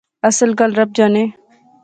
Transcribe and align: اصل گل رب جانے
اصل 0.29 0.49
گل 0.59 0.71
رب 0.79 0.89
جانے 0.97 1.23